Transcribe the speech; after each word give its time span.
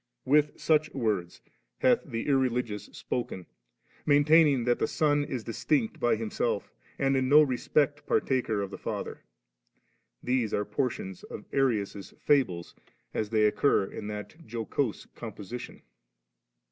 With 0.25 0.59
such 0.59 0.91
words 0.95 1.41
hath 1.77 2.01
the 2.03 2.27
irreligious 2.27 2.85
spoken; 2.85 3.45
maintaining 4.03 4.63
that 4.63 4.79
the 4.79 4.87
Son 4.87 5.23
is 5.23 5.43
distinct 5.43 5.99
by 5.99 6.15
Himself, 6.15 6.71
and 6.97 7.15
in 7.15 7.29
no 7.29 7.43
respect 7.43 8.07
partaker 8.07 8.63
of 8.63 8.71
the 8.71 8.79
Father. 8.79 9.21
These 10.23 10.55
are 10.55 10.65
portions 10.65 11.21
of 11.25 11.45
Arius's 11.53 12.15
fables 12.17 12.73
as 13.13 13.29
tliey 13.29 13.47
occur 13.47 13.85
in 13.85 14.07
that 14.07 14.35
jocose 14.43 15.05
composition. 15.13 15.83